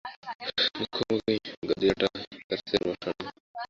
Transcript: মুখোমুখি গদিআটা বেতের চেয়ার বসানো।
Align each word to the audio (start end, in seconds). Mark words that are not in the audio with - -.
মুখোমুখি 0.77 1.35
গদিআটা 1.69 2.07
বেতের 2.15 2.59
চেয়ার 2.67 2.83
বসানো। 2.87 3.23